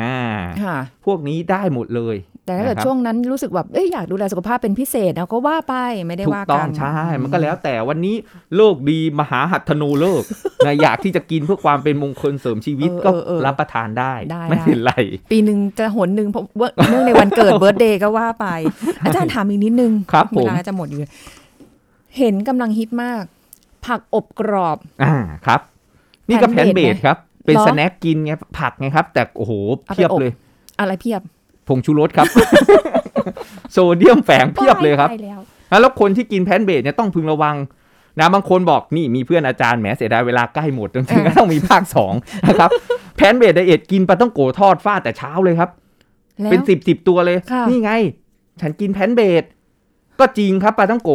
[0.00, 0.16] อ่า
[0.62, 5.74] ค่ะพวกนี้ได้หมดเลย แต่ถ้าเกิดนะครับช่วงนั้นรู้สึกแบบเอ้ยอยากดูแลสุขภาพเป็นพิเศษนะก็ว่าไป
[6.06, 8.14] ไม่ได้ถูกว่าต้กัองนใช่มันก็แล้วแต่วันนี้
[8.56, 10.22] โลกดีมหาหัตถโนเลิก
[10.66, 14.92] นะอยากที่จะกินเพื่อความเป็นมงคลเสริมชีวิตเออก็เออเออรับประทานได้ได้ไม่ได้เป็นไร
[15.32, 18.46] ปีหนึ่งจะหนหนึ่งเพราะว่าเนื่องในวันเกิดเบิร์ตเดย์ก็ว่าไป
[19.04, 20.98] อาจารย์ถามอีกนิดนึงครับผมเวลาจะหมดอยู่
[22.18, 23.22] เห็นกำลังฮิตมาก
[23.86, 25.14] ผักอบกรอบ อ่า
[25.46, 25.60] ครับ
[26.28, 29.52] นี่ก็ plant-based ครับ เป็นเหรอ snack กินไงผักไงครับ แต่โอ้โห
[29.86, 30.32] เอาไปเพียบอบเลย
[30.80, 31.20] อะไรเพียบ
[31.68, 32.26] ผงชูรสครับ
[33.72, 35.40] โซเดียมแฝงเพียบเลยครับได้แล้ว
[35.80, 37.56] แล้วคนที่กิน plant-based เนี่ยต้องพึงระวัง
[38.20, 42.12] นะบางคนบอกนี่มีเพื่อนอาจารย์แหมเสียดายเวลาใกล้หมดจริงๆก็ต้องมีภาคสอง
[42.48, 42.70] นะครับ
[43.16, 45.70] plant-based diet กินปาท่องโก๋ทอดฟาดแต่เช้าเลยครับ
[46.40, 47.92] แล้วเป็นสิบสิบตัวเลยค่ะนี่ไง
[48.60, 49.44] ฉันกิน plant-based
[50.20, 51.10] ก็จริงครับปาท่องโก๋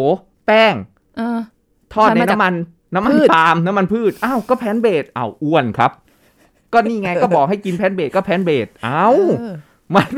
[0.48, 0.74] แป้ง
[1.18, 1.40] เออ
[1.94, 2.54] ทอดในทำมาจากน้ำมัน
[2.96, 5.92] น้ำมันพืชปาล์มน้ำมันพืชอ้าวก็แพนเบดอ้าวอ้วนครับ
[6.74, 9.54] ก็นี่ไงก็บอกให้กินแพนเบดก็แพนเบดอ้าวเออ
[9.96, 10.10] มัน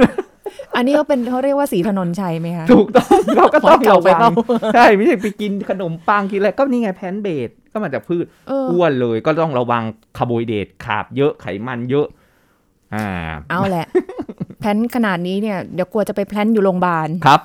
[0.76, 4.34] อันนี้ก็เป็นเขาเรียกว่าสีถนนชัยไหมคะถูกต้องเราก็ต้องขอให้เก่าระไปวัเปล่าง
[4.76, 9.84] ใช่ไม่ใช่ไปกินขนมปังกินอะไรก็นี่ไงแพนเบดก็มาจากพืชเอออ้วนเลยก็ต้องระวัง
[10.18, 12.08] คาร์โบไฮเดรตขาบเยอะไขมันเยอะ
[12.94, 13.08] อ่า
[13.50, 13.86] เอาแหละ
[14.60, 17.42] แพลนขนาดนี้เนี่ยเดี๋ยวกลัวจะไปแพลนอยู่โรงพยาบาลครับ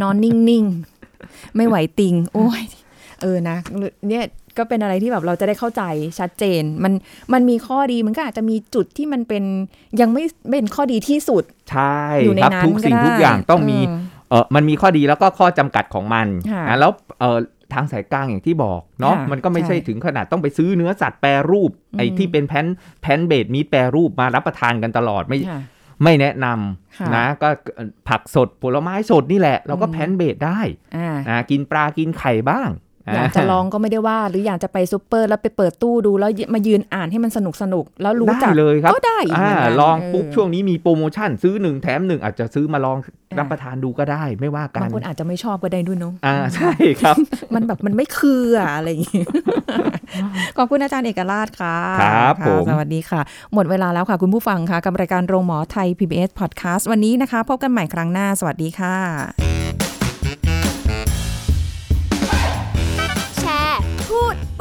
[0.00, 2.62] นอนนิ่งๆ ไม่ไหวติง โอ้ย
[3.22, 3.56] เออนะ
[4.08, 4.24] เนี่ย
[4.58, 5.82] ก็เป็นอะไรที่แบบเราจะได้เข้าใจ
[6.18, 6.92] ชัดเจน มัน
[7.32, 9.44] มันมีข้อดีมันก็อาจจะมีจุดที่มันเป็น
[10.00, 14.00] ยังไม่เป็นข้อดีที่สุด ใช่อยู่ในครับนั้นทุกสิ่งก็ได้ทุกอย่างต้องมีเออ
[14.30, 17.38] เออมันมีข้อดีแล้วก็ข้อจำกัดของมันค่ะนะแล้วเออ
[17.74, 22.66] ทางสายกลางอย่างที่บอกเนาะค่ะมันก็ไม่ใช่ใช่ถึงขนาดต้องไปซื้อเนื้อสัตว์แปรรูปไอ้อืมที่เป็นแพน
[23.02, 25.60] แพนเบดมีแปรรูปมารับประทานกันตลอดไม่ค่ะ
[26.02, 26.46] ไม่แนะนำ
[26.98, 30.60] ค่ะนะก็เอ่อผักสดผลไม้สดนี่แหละ เราก็อืม plant-based ได้
[30.96, 32.68] อ่านะกินปลากินไข่บ้าง
[33.14, 42.98] อยากจะลองก็ไม่ได้ว่า หรืออยากจะไปซูเปอร์แล้วไปเปิดตู้ดูแล้วมายืนอ่านให้มันสนุกสนุกๆแล้วได้รู้จักเลยครับก็ได้อีกอ่าเหมือนกันลองปุ๊บช่วงนี้มีโปรโมชั่นซื้อหนึ่งแถมหนึ่งอาจจะซื้อมาลอง
[43.38, 47.16] รับประทานดูก็ได้ไม่ว่ากับานงคนอาจจะไม่ชอบก็ได้ด้วยเนาะอ่าใช่ครับ
[47.54, 49.24] มันแบบมันไม่คืออะอะไรอย่างงี้
[50.56, 53.20] ขอบคุณอาจารย์เอกราชค่ะครับะผมสวัสดีค่ะ
[53.54, 59.47] หมดเวลาแล้วค่ะคุณผู้ฟังค่ะกับรายการโรงหมอไทย PBS Podcast วันนี้นะคะ พบกันใหม่ครั้งหน้า สวัสดีค่ะ